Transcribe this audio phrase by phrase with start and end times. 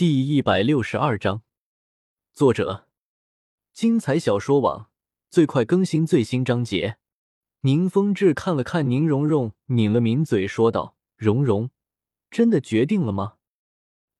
[0.00, 1.42] 第一百六十二章，
[2.32, 2.86] 作者：
[3.74, 4.90] 精彩小说网，
[5.28, 6.96] 最快更新最新章节。
[7.60, 11.68] 宁风致看了看宁荣荣，抿了抿嘴，说道：“荣荣，
[12.30, 13.34] 真的决定了吗？”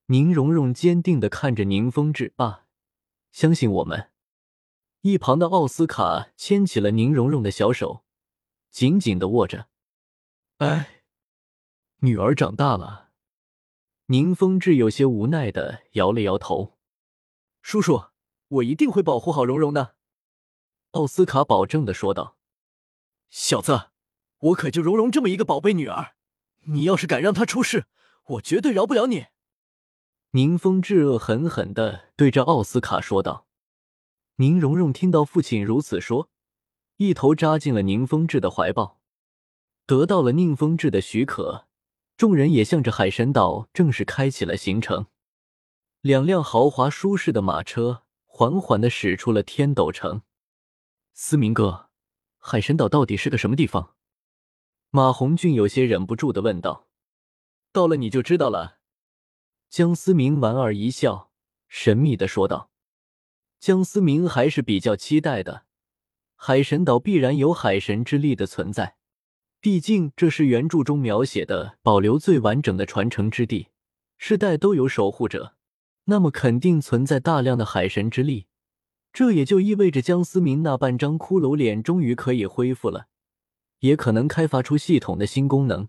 [0.08, 2.66] 宁荣荣坚定的看着宁风致：“爸，
[3.32, 4.10] 相信我们。”
[5.00, 8.04] 一旁的奥斯卡牵起了宁荣荣的小手，
[8.70, 9.68] 紧紧的握着。
[10.58, 11.04] 哎，
[12.00, 13.09] 女儿长大了。
[14.10, 16.76] 宁风致有些无奈的摇了摇头
[17.62, 18.06] ：“叔叔，
[18.48, 19.94] 我一定会保护好蓉蓉的。”
[20.90, 22.36] 奥斯卡保证的说道
[23.30, 23.90] ：“小子，
[24.38, 26.14] 我可就蓉蓉这么一个宝贝女儿，
[26.64, 27.86] 你要是敢让她出事，
[28.24, 29.26] 我绝对饶不了你。”
[30.32, 33.46] 宁风致恶狠狠的对着奥斯卡说道。
[34.36, 36.28] 宁荣荣听到父亲如此说，
[36.96, 38.98] 一头扎进了宁风致的怀抱，
[39.86, 41.68] 得到了宁风致的许可。
[42.20, 45.06] 众人也向着海神岛正式开启了行程。
[46.02, 50.20] 两辆豪华舒适的马车缓缓的驶出了天斗城。
[51.14, 51.88] 思明哥，
[52.36, 53.94] 海神岛到底是个什么地方？
[54.90, 56.88] 马红俊有些忍不住的问道。
[57.72, 58.80] 到了你就知道了。
[59.70, 61.30] 江思明莞尔一笑，
[61.68, 62.70] 神秘的说道。
[63.58, 65.64] 江思明还是比较期待的，
[66.36, 68.98] 海神岛必然有海神之力的存在。
[69.62, 73.68] 毕竟这是原著中描写的保留最完整的传承之地，
[74.16, 75.54] 世代都有守护者，
[76.04, 78.46] 那么肯定存在大量的海神之力。
[79.12, 83.08] 这也就意味着江思明那半张骷髅脸终于可以恢复了，
[83.80, 85.88] 也可能开发出系统的新功能。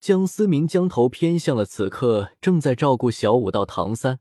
[0.00, 4.18] 江思明将头偏向了此刻正在照顾小舞道唐三。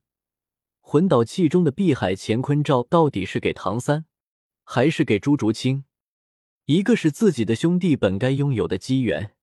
[0.79, 4.05] 魂导器中的碧海乾坤罩到底是给唐三，
[4.63, 5.85] 还是给朱竹清？
[6.65, 9.35] 一个是自己的兄弟本该拥有的机缘，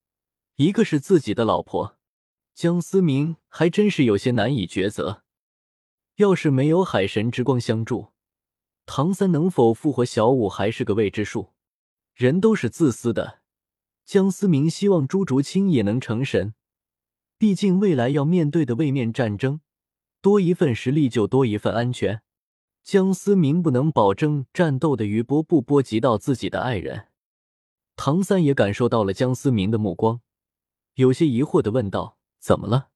[0.56, 1.98] 一个是自己的老婆
[2.54, 5.22] 江思明，还真是有些难以抉择。
[6.16, 8.08] 要是没有海神之光相助，
[8.86, 11.50] 唐三能否复活小舞还是个未知数。
[12.14, 13.40] 人都是自私的，
[14.06, 16.54] 江思明希望朱竹清也能成神，
[17.36, 19.60] 毕竟未来要面对的位面战争，
[20.22, 22.22] 多一份实力就多一份安全。
[22.82, 27.08] 江思明不能保证战斗的余波不波及到自己的爱人。
[28.02, 30.22] 唐三也感受到了江思明的目光，
[30.94, 32.88] 有些疑惑的问道：“怎么了，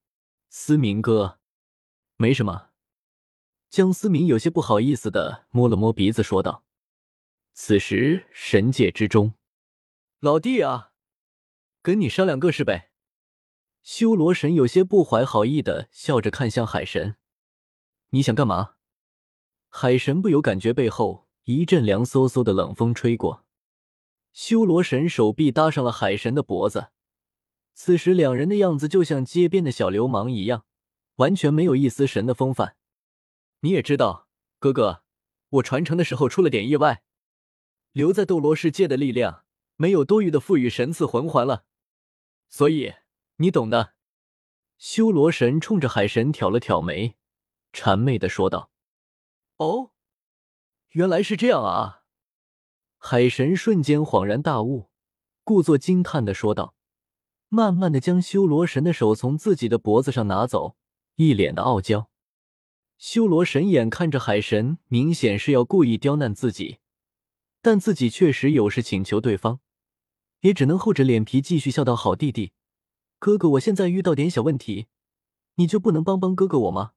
[0.49, 1.37] 思明哥
[2.17, 2.69] ？”“没什么。”
[3.69, 6.63] 江思明有些不好意思的摸了摸鼻子，说道。
[7.53, 9.35] 此时神界之中，
[10.21, 10.93] 老弟啊，
[11.83, 12.89] 跟你商量个事呗。
[13.83, 17.17] 修罗神有些不怀好意的笑着看向海神
[18.09, 18.77] ：“你想干嘛？”
[19.69, 23.44] 海神不由感觉背后一阵凉飕飕的冷风吹过。
[24.35, 26.89] 修罗神手臂搭上了海神的脖子，
[27.73, 30.65] 此时两人的样子就像街边的小流氓一样，
[31.15, 32.75] 完全没有一丝神的风范。
[33.61, 34.27] 你也知道，
[34.59, 35.03] 哥哥，
[35.51, 37.01] 我传承的时候出了点意外，
[37.93, 39.45] 留在斗罗世界的力量
[39.77, 41.63] 没有多余的赋予神赐魂环了，
[42.49, 42.93] 所以
[43.37, 43.93] 你懂的。
[44.77, 47.15] 修罗神冲着海神挑了挑眉，
[47.71, 48.69] 谄媚的说道
[49.55, 49.91] ：“哦，
[50.89, 52.01] 原来是这样啊。”
[53.07, 54.89] 海神瞬间恍然大悟，
[55.43, 56.73] 故作惊叹的说道，
[57.49, 60.75] 慢慢的将修罗神的手从自己的脖子上拿走，
[61.17, 62.09] 一脸的傲娇。
[62.97, 66.79] 修罗神眼看着海神明显是要故意刁难自己，
[67.61, 69.59] 但自己确实有事请求对方，
[70.39, 72.53] 也只能厚着脸皮继续笑道：“好弟弟，
[73.19, 74.87] 哥哥，我现在遇到点小问题，
[75.57, 76.93] 你就不能帮帮哥哥我吗？”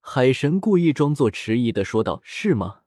[0.00, 2.80] 海神故意装作迟疑的说道：“是吗？”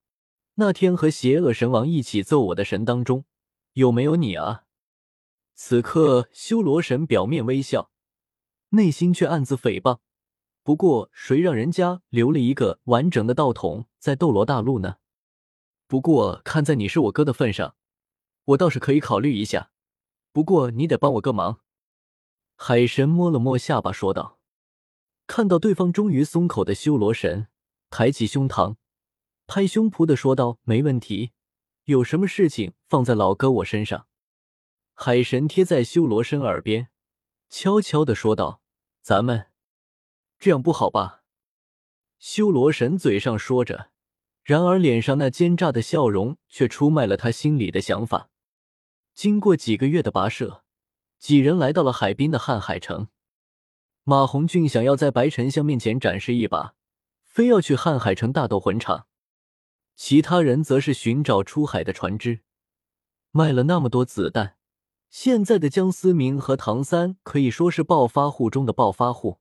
[0.55, 3.25] 那天和邪恶神王一起揍我的神当中，
[3.73, 4.65] 有没有你啊？
[5.53, 7.91] 此刻修罗神表面微笑，
[8.69, 9.99] 内心却暗自诽谤。
[10.63, 14.97] 不过谁让人家留了一个完整的道统在斗罗大陆呢？
[15.87, 17.75] 不过看在你是我哥的份上，
[18.45, 19.71] 我倒是可以考虑一下。
[20.31, 21.61] 不过你得帮我个忙。
[22.55, 24.39] 海神摸了摸下巴说道。
[25.27, 27.47] 看到对方终于松口的修罗神，
[27.89, 28.75] 抬起胸膛。
[29.53, 31.31] 拍胸脯的说道：“没问题，
[31.83, 34.07] 有什么事情放在老哥我身上。”
[34.95, 36.87] 海神贴在修罗神耳边，
[37.49, 38.61] 悄悄的说道
[39.03, 39.47] ：“咱们
[40.39, 41.23] 这样不好吧？”
[42.17, 43.89] 修罗神嘴上说着，
[44.41, 48.29] 然而脸上那奸诈的笑容却出卖了他心里的想法。
[49.13, 50.63] 经过几个月的跋涉，
[51.19, 53.09] 几人来到了海滨的瀚海城。
[54.05, 56.73] 马红俊想要在白沉香面前展示一把，
[57.25, 59.07] 非要去瀚海城大斗魂场。
[60.03, 62.39] 其他人则是寻找出海的船只，
[63.29, 64.57] 卖了那么多子弹，
[65.11, 69.37] 现在的江思明和唐三可以说是暴发户中的暴发户。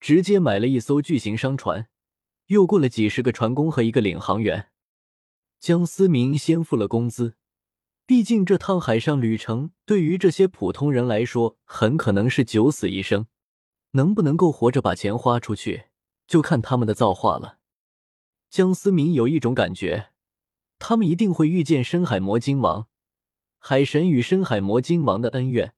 [0.00, 1.88] 直接买了一艘巨型商船，
[2.46, 4.70] 又雇了几十个船工和一个领航员。
[5.60, 7.34] 江思明先付了工资，
[8.06, 13.26] 毕竟这趟海上旅程对于这些普通人来说，很可能是九死一生，
[13.90, 15.88] 能不能够活着把钱花出去，
[16.26, 17.58] 就看他们的造化了。
[18.50, 20.08] 江思明有一种感觉，
[20.80, 22.88] 他们一定会遇见深海魔晶王。
[23.60, 25.72] 海神与深海魔晶王的恩怨，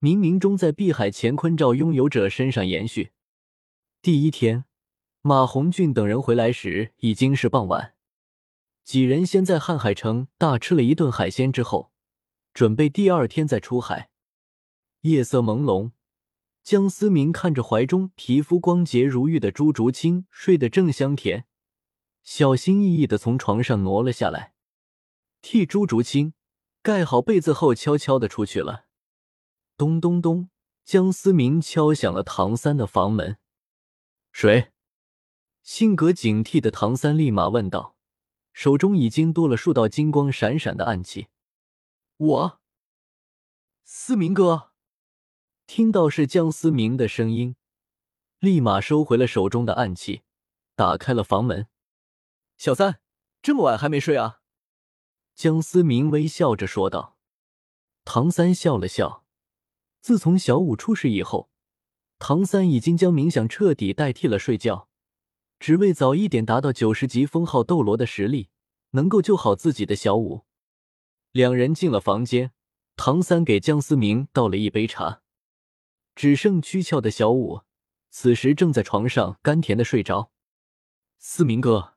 [0.00, 3.12] 冥冥中在碧海乾坤罩拥有者身上延续。
[4.00, 4.64] 第一天，
[5.20, 7.94] 马红俊等人回来时已经是傍晚。
[8.82, 11.92] 几人先在瀚海城大吃了一顿海鲜之后，
[12.54, 14.08] 准备第二天再出海。
[15.02, 15.90] 夜色朦胧，
[16.62, 21.44] 江思明看着怀中皮肤光洁如玉的朱竹清睡得正香甜，
[22.22, 24.54] 小心翼翼的从床上挪了下来，
[25.40, 26.34] 替朱竹清
[26.82, 28.86] 盖好被子后，悄悄的出去了。
[29.76, 30.50] 咚咚咚，
[30.84, 33.38] 江思明敲响了唐三的房门。
[34.32, 34.72] 谁？
[35.62, 37.96] 性格警惕的唐三立马问道。
[38.52, 41.28] 手中已经多了数道金光闪闪的暗器。
[42.16, 42.60] 我，
[43.84, 44.72] 思明哥，
[45.66, 47.56] 听到是江思明的声音，
[48.40, 50.22] 立马收回了手中的暗器，
[50.74, 51.68] 打开了房门。
[52.60, 53.00] 小三，
[53.40, 54.42] 这么晚还没睡啊？
[55.34, 57.16] 江思明微笑着说道。
[58.04, 59.24] 唐三笑了笑，
[60.02, 61.48] 自从小五出事以后，
[62.18, 64.90] 唐三已经将冥想彻底代替了睡觉。
[65.58, 68.50] 只为早一点达到九十级封号斗罗的实力，
[68.90, 70.44] 能够救好自己的小五。
[71.32, 72.52] 两人进了房间，
[72.94, 75.22] 唐三给江思明倒了一杯茶。
[76.14, 77.62] 只剩躯壳的小五，
[78.10, 80.30] 此时正在床上甘甜的睡着。
[81.16, 81.94] 思明哥，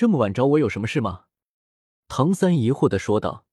[0.00, 1.26] 这么晚找我有什么事吗？
[2.08, 3.44] 唐三疑惑的说道。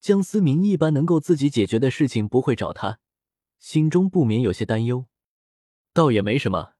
[0.00, 2.98] 江思明一般能够自己解决的事情不会找他，
[3.58, 5.04] 心中不免有些担忧。
[5.92, 6.72] 倒也没什么。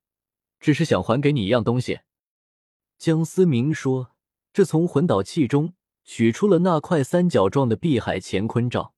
[0.59, 2.01] 只是想还给你一样东西。”
[2.97, 4.13] 江思明说
[4.51, 8.95] ，“这从魂导器中取出了那块三角状的碧海乾坤罩。”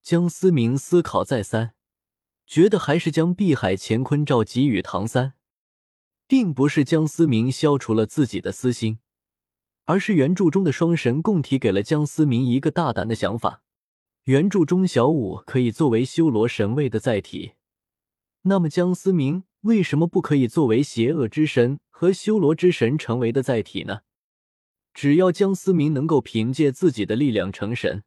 [0.00, 1.74] 江思明思考再三，
[2.46, 5.34] 觉得还是将碧海乾坤罩给予唐三，
[6.26, 9.00] 并不是江思明消除了自己的私心，
[9.88, 13.62] 而是原著中的双神共体给了江思明一个大胆的想法：
[14.24, 17.52] 原著中小舞可以作为修罗神位的载体，
[18.42, 19.44] 那么江思明。
[19.62, 24.02] 为什么不可以作为邪恶之神和修罗之神成为的载体呢？
[24.94, 28.04] 只要江思明能够凭借自己的力量成神，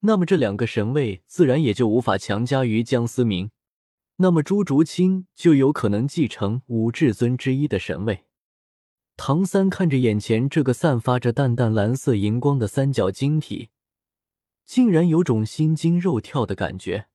[0.00, 3.50] 那么这两个神位自然也就无法强加于江思明。
[4.18, 8.26] 那么朱竹清就有可能继承五至尊之一的神位。
[9.22, 13.68] 唐三看着眼前这个散发着淡淡蓝色荧光的三角晶体，
[14.64, 17.06] 竟然有种心惊肉跳的感觉，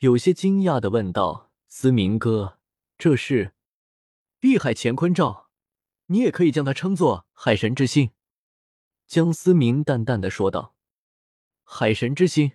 [0.00, 2.58] 有些惊讶的问道：“思明哥。”
[2.98, 3.54] 这是
[4.38, 5.48] 碧海乾坤罩，
[6.08, 8.10] 你也可以将它称作海神之心。”
[9.08, 10.74] 江思明淡淡的说道。
[11.64, 12.52] “海神之心。”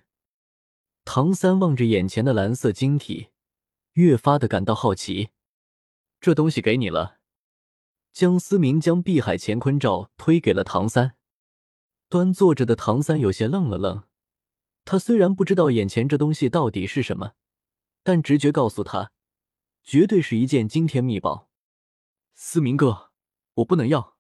[1.03, 3.29] 唐三望着眼前的蓝色晶体，
[3.93, 5.29] 越发的感到好奇。
[6.21, 7.17] “这东西给你了。”
[8.13, 11.17] 江思明将碧海乾坤罩推给了唐三。
[12.07, 14.03] 端坐着的唐三有些愣了愣，
[14.85, 17.33] 他虽然不知道眼前这东西到底是什么，
[18.03, 19.11] 但直觉告诉他。
[19.83, 21.49] 绝对是一件惊天秘宝，
[22.35, 23.11] 思明哥，
[23.55, 24.15] 我不能要，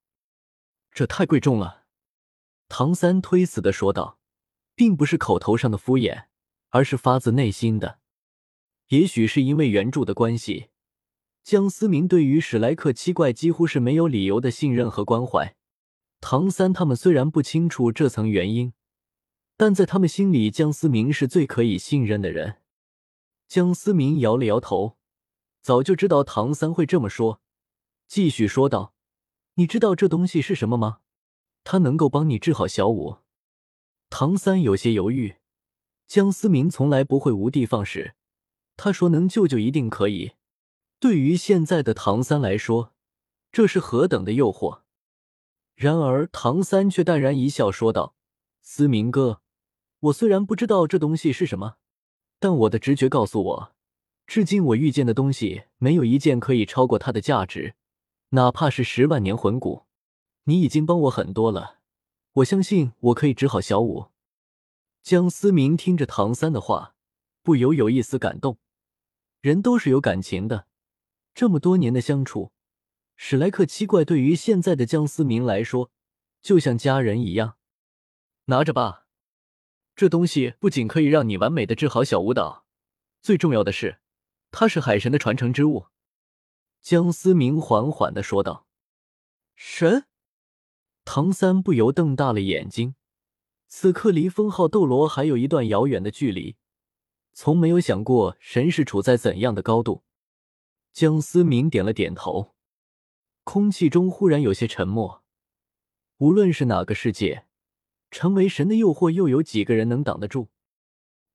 [0.91, 1.85] 这太贵重了。”
[2.67, 4.19] 唐三推辞的说道，
[4.75, 6.25] 并不是口头上的敷衍，
[6.69, 7.99] 而是发自内心的。
[8.87, 10.71] 也许是因为原著的关系，
[11.43, 15.55] 江思明对于史莱克七怪几乎是没有理由的信任和关怀。
[16.21, 18.71] 唐三他们虽然不清楚这层原因，
[19.57, 22.61] 但在他们心里，江思明是最可以信任的人。
[23.49, 24.97] 江思明摇了摇头。
[25.61, 27.41] 早就知道唐三会这么说，
[28.07, 28.93] 继续说道
[29.55, 30.99] ：“你知道这东西是什么吗？
[31.63, 33.17] 它能够帮你治好小五。”
[34.09, 35.35] 唐三有些犹豫。
[36.07, 38.15] 江思明从来不会无的放矢，
[38.75, 40.33] 他说能救就一定可以。
[41.03, 42.93] 对于现在的唐三来说，
[43.51, 44.83] 这是何等的诱惑。
[45.75, 48.15] 然而唐三却淡然一笑，说道
[48.63, 49.41] ：“思明哥，
[49.99, 51.75] 我虽然不知道这东西是什么，
[52.39, 53.75] 但我的直觉告诉我。”
[54.25, 57.75] 至今我遇见的东西，没有一件可以超过它的价值，
[58.29, 59.83] 哪怕是十万年魂骨。
[60.45, 61.79] 你已经帮我很多了，
[62.35, 64.05] 我相信我可以治好小五。
[65.01, 66.95] 江思明听着唐三的话，
[67.41, 68.57] 不由有一丝感动。
[69.41, 70.67] 人都是有感情的，
[71.33, 72.51] 这么多年的相处，
[73.15, 75.91] 史莱克七怪对于现在的江思明来说，
[76.41, 77.57] 就像家人一样。
[78.45, 79.07] 拿着吧，
[79.95, 82.65] 这东西不仅可以让你完美的治好小舞蹈，
[83.21, 83.99] 最重要的是。
[84.51, 85.87] 它是海神的传承之物。
[86.81, 88.67] 江思明缓缓的说道
[89.55, 90.05] ：“神。”
[91.05, 92.93] 唐三不由瞪大了眼睛。
[93.67, 96.57] 此刻离封号斗罗还有一段遥远的距离，
[97.33, 100.02] 从没有想过神是处在怎样的高度。
[100.93, 102.53] 江思明点了点头，
[103.43, 105.23] 空气中忽然有些沉默。
[106.17, 107.47] 无论是哪个世界，
[108.11, 110.49] 成为神的诱惑，又有几个人能挡得住？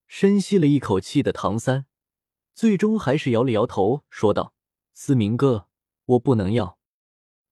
[0.06, 1.86] 深吸了一口气的唐三，
[2.54, 4.54] 最终还是摇了摇头，说道
[4.94, 5.66] ：“思明哥，
[6.04, 6.78] 我不能要。”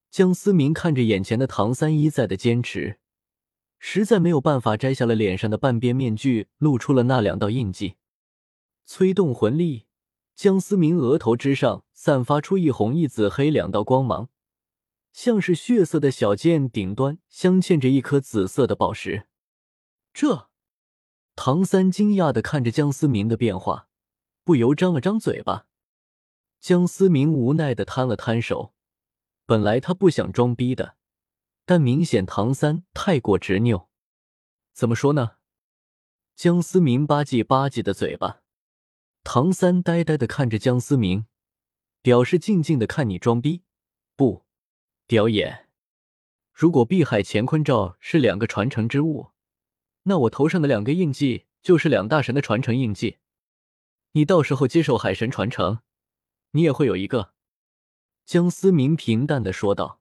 [0.09, 3.01] 江思明看着眼前的唐三一再的坚持。
[3.81, 7.97] 实在没有办法，摘下了脸上的半边面具，露出了那两道印记。
[8.85, 9.87] 催动魂力，
[10.37, 14.29] 江思明额头之上散发出一红一紫黑两道光芒，
[15.15, 19.29] 像是血色的小剑，顶端镶嵌着一颗紫色的宝石。
[20.13, 20.51] 这，
[21.35, 23.89] 唐三惊讶的看着江思明的变化，
[24.45, 25.67] 不由张了张嘴巴。
[26.61, 28.75] 江思明无奈的摊了摊手，
[29.47, 30.97] 本来他不想装逼的。
[31.65, 33.89] 但明显唐三太过执拗，
[34.75, 35.37] 怎么说呢？
[36.35, 38.43] 江思明吧唧吧唧的嘴巴，
[39.29, 41.27] 唐三呆呆的看着江思明，
[42.01, 43.65] 表示静静的看你装逼，
[44.15, 44.45] 不
[45.05, 45.67] 表演。
[46.53, 49.33] 如果碧海乾坤罩是两个传承之物，
[50.05, 53.17] 那我头上的两个印记就是两大神的传承印记。
[54.13, 55.81] 你到时候接受海神传承，
[56.53, 57.33] 你也会有一个。
[58.25, 60.01] 江思明平淡的说道。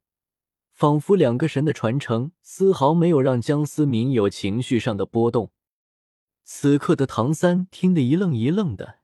[0.71, 5.51] 仿佛两个神的传承丝毫没有让江思明有情绪上的波动。
[6.43, 8.99] 此刻的唐三听得一愣一愣的。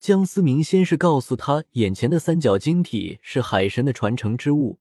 [0.00, 4.78] 江思明先是告诉他眼前的三角晶体是海神的传承之物，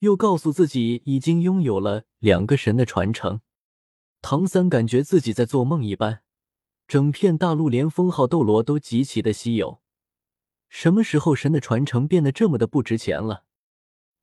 [0.00, 3.40] 又告诉自己已经拥有了两个神的传承。
[4.20, 6.22] 唐三感觉自己在做梦一般。
[6.88, 9.82] 整片大陆连封号斗罗都极其的稀有，
[10.70, 13.44] 什么时候神的传承变得这么的不值钱了？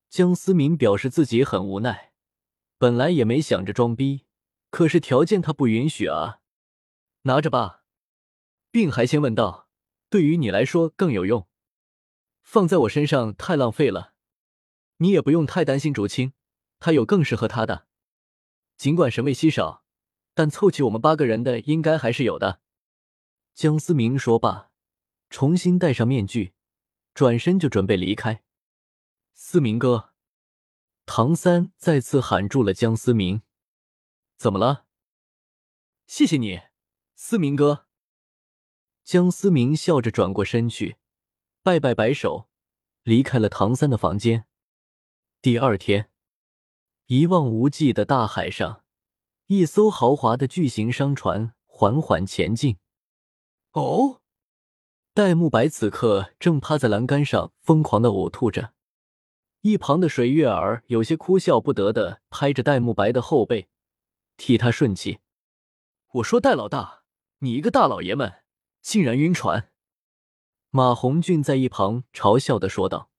[0.10, 2.12] 江思明表示自己很无奈，
[2.80, 4.25] 本来也没想着装逼，
[4.72, 6.39] 可是条件他不允许啊。
[7.22, 7.84] 拿着吧，
[8.72, 9.64] 并还先问道
[10.15, 11.45] ：“对于你来说更有用，
[12.41, 14.13] 放在我身上太浪费了。
[15.00, 16.31] 你也不用太担心竹青，
[16.79, 17.86] 他有更适合他的。
[18.77, 19.84] 尽管神位稀少，
[20.34, 22.62] 但凑齐我们八个人的应该还是有的。”
[23.53, 24.72] 江思明说罢，
[25.29, 26.53] 重新戴上面具，
[27.13, 28.41] 转身就准备离开。
[29.34, 30.13] 思明哥，
[31.05, 33.41] 唐三再次喊住了江思明。
[34.38, 34.86] 怎么了？
[36.07, 36.62] 谢谢你，
[37.15, 37.85] 思明哥。
[39.05, 40.97] 江思明笑着转过身去，
[41.62, 42.50] 摆摆摆手，
[43.03, 44.47] 离开了唐三的房间。
[45.43, 46.09] 第二天，
[47.05, 48.83] 一望无际的大海上，
[49.45, 52.77] 一艘豪华的巨型商船缓缓前进。
[53.74, 54.21] 哦，
[55.13, 58.74] 戴沐白此刻正趴在栏杆上疯狂的呕吐着。
[59.62, 63.67] 一旁的水月儿有些哭笑不得的拍着戴沐白的后背，
[64.35, 65.19] 替他顺气。
[66.13, 67.03] 我说戴老大，
[67.39, 68.41] 你一个大老爷们
[68.86, 69.72] 竟然晕船！
[70.70, 73.10] 马红俊在一旁嘲笑的说道。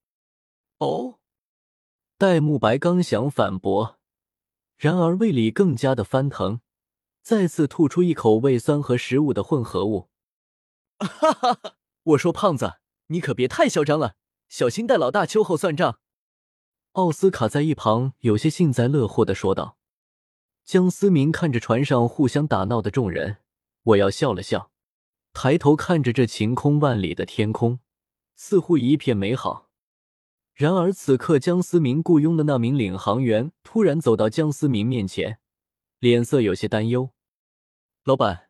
[0.78, 1.18] 哦，
[2.16, 3.99] 戴沐白刚想反驳，
[4.76, 6.61] 然而胃里更加的翻腾，
[7.20, 10.08] 再次吐出一口胃酸和食物的混合物。
[11.00, 11.75] 哈哈哈！
[12.04, 12.75] 我说胖子，
[13.08, 14.14] 你可别太嚣张了，
[14.49, 15.99] 小心戴老大秋后算账。
[16.92, 19.76] 奥斯卡在一旁有些幸灾乐祸的说道
[20.64, 23.38] ：“江思明看着船上互相打闹的众人，
[23.82, 24.70] 我要笑了笑，
[25.38, 27.80] 抬头看着这晴空万里的天空，
[28.36, 29.68] 似乎一片美好。
[30.54, 35.38] 然而此刻，江思明雇佣的那名领航员突然走到江思明面前，
[35.98, 37.10] 脸色有些担忧
[38.02, 38.48] ：‘老板，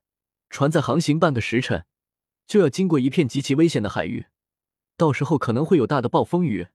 [0.49, 1.87] 船在航行半个时辰，
[2.47, 4.27] 就要经过一片极其危险的海域，
[4.97, 6.69] 到时候可能会有大的暴风雨。’”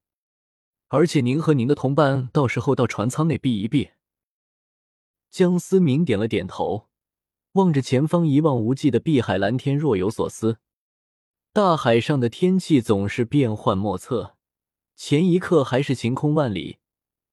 [0.90, 3.92] 而且您和您的同伴到时候到船舱内避一避。
[5.30, 6.90] 江思明点了点头，
[7.54, 10.60] 望着前方一望无际的碧海蓝天，若有所思。
[11.54, 14.38] 大海上的天气总是变幻莫测，
[14.96, 16.78] 前一刻还是晴空万里，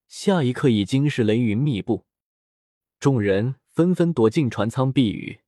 [0.08, 2.04] 下一刻已经是雷云密布。
[2.98, 5.40] 众人纷纷躲进船舱避雨。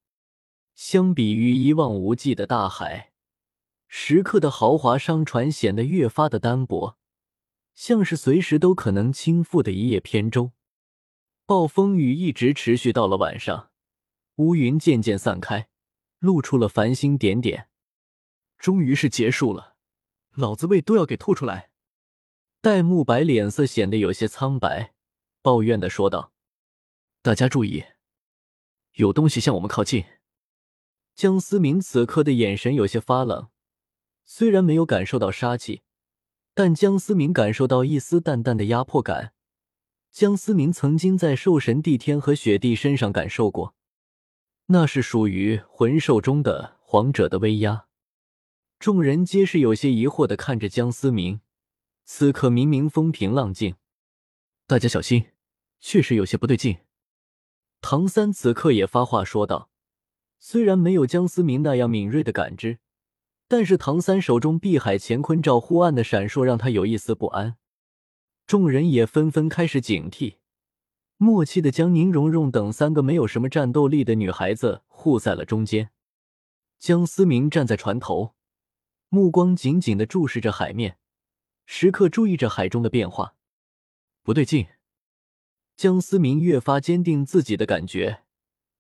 [0.76, 3.12] 相比于一望无际的大海，
[3.88, 6.96] 时刻的豪华商船显得越发的单薄。
[7.74, 10.52] 像是随时都可能倾覆的一叶扁舟。
[11.46, 13.69] 暴风雨一直持续到了晚上，
[14.40, 15.68] 乌云渐渐散开，
[16.18, 17.68] 露出了繁星点点。
[18.56, 19.76] 终于是结束了，
[20.30, 21.70] 老子胃都要给吐出来。
[22.62, 24.94] 戴沐白脸色显得有些苍白，
[25.42, 26.32] 抱怨的说道
[27.20, 27.84] ：“大家注意，
[28.94, 30.06] 有东西向我们靠近。”
[31.14, 33.50] 江思明此刻的眼神有些发冷，
[34.24, 35.82] 虽然没有感受到杀气。
[36.54, 39.34] 但江思明感受到一丝淡淡的压迫感。
[40.10, 43.74] 江思明曾经在兽神帝天和雪帝身上感受过，
[44.72, 47.86] 那是属于魂兽中的皇者的威压。
[48.78, 51.40] 众人皆是有些疑惑的看着江思明，
[52.04, 53.74] 此刻明明风平浪静，
[54.68, 55.26] 大家小心，
[55.80, 56.78] 确实有些不对劲。
[57.80, 59.70] 唐三此刻也发话说道
[60.38, 62.78] ：“虽然没有江思明那样敏锐的感知，
[63.48, 67.56] 但是唐三手中碧海乾坤罩忽暗的闪烁，让他有一丝不安。”
[68.46, 70.36] 众人也纷纷开始警惕，
[71.22, 75.90] 默契的将宁荣荣等三个没有什么战斗力的女孩子护在了中间。
[76.78, 78.34] 江思明站在船头，
[79.10, 80.96] 目光紧紧的注视着海面，
[81.66, 83.34] 时刻注意着海中的变化。
[84.22, 84.66] 不对劲！
[85.76, 88.22] 江思明越发坚定自己的感觉。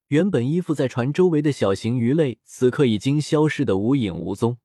[0.08, 4.56] 原本依附在船周围的小型鱼类，此刻已经消失的无影无踪，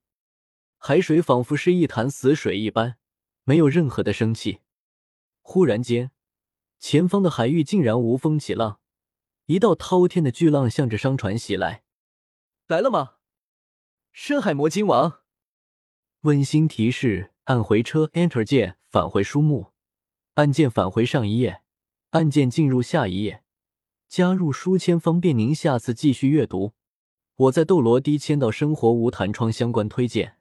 [0.78, 2.96] 海水仿佛是一潭死水一般，
[3.44, 4.62] 没有任何的生气。
[5.42, 6.12] 忽然间，
[6.80, 8.80] 前方的海域竟然无风起浪，
[9.46, 11.84] 一道滔天的巨浪向着商船袭来。
[12.68, 13.16] 来了吗？
[14.12, 15.22] 深海魔金王。
[16.22, 19.74] 温馨提示：按回车 Enter 键返回书目，
[20.36, 21.62] 按键返回上一页，
[22.12, 23.44] 按键进入下一页，
[24.08, 26.74] 加入书签方便您下次继续阅读。
[27.36, 30.38] 我在斗罗低签到生活无弹窗相关推荐。